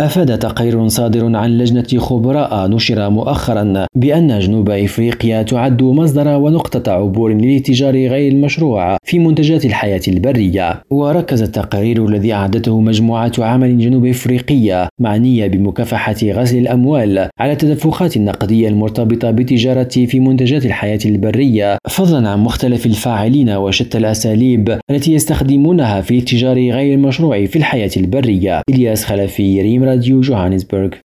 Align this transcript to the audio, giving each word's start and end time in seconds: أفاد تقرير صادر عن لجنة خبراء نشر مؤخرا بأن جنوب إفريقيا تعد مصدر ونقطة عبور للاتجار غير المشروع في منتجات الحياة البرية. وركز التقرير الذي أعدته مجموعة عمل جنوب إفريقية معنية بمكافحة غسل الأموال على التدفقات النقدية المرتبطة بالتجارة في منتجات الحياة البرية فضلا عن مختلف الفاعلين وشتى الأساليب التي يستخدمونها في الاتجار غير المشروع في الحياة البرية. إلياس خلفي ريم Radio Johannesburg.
أفاد 0.00 0.38
تقرير 0.38 0.88
صادر 0.88 1.36
عن 1.36 1.58
لجنة 1.58 2.00
خبراء 2.00 2.68
نشر 2.68 3.10
مؤخرا 3.10 3.86
بأن 3.94 4.38
جنوب 4.38 4.70
إفريقيا 4.70 5.42
تعد 5.42 5.82
مصدر 5.82 6.28
ونقطة 6.28 6.92
عبور 6.92 7.32
للاتجار 7.32 7.94
غير 7.94 8.32
المشروع 8.32 8.96
في 9.04 9.18
منتجات 9.18 9.64
الحياة 9.64 10.00
البرية. 10.08 10.82
وركز 10.90 11.42
التقرير 11.42 12.06
الذي 12.06 12.32
أعدته 12.32 12.80
مجموعة 12.80 13.32
عمل 13.38 13.78
جنوب 13.78 14.06
إفريقية 14.06 14.88
معنية 15.00 15.46
بمكافحة 15.46 16.16
غسل 16.24 16.58
الأموال 16.58 17.28
على 17.38 17.52
التدفقات 17.52 18.16
النقدية 18.16 18.68
المرتبطة 18.68 19.30
بالتجارة 19.30 19.88
في 20.06 20.20
منتجات 20.20 20.66
الحياة 20.66 21.00
البرية 21.04 21.78
فضلا 21.88 22.28
عن 22.28 22.38
مختلف 22.40 22.86
الفاعلين 22.86 23.50
وشتى 23.50 23.98
الأساليب 23.98 24.78
التي 24.90 25.12
يستخدمونها 25.12 26.00
في 26.00 26.10
الاتجار 26.10 26.56
غير 26.56 26.94
المشروع 26.94 27.44
في 27.44 27.56
الحياة 27.56 27.90
البرية. 27.96 28.62
إلياس 28.70 29.04
خلفي 29.04 29.62
ريم 29.62 29.83
Radio 29.84 30.20
Johannesburg. 30.20 31.02